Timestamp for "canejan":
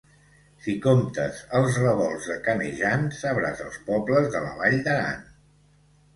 2.47-3.05